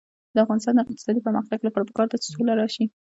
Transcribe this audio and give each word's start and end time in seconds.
د 0.35 0.37
افغانستان 0.43 0.73
د 0.75 0.79
اقتصادي 0.83 1.21
پرمختګ 1.27 1.59
لپاره 1.63 1.87
پکار 1.89 2.07
ده 2.09 2.17
چې 2.23 2.29
سوله 2.35 2.53
راشي. 2.61 2.85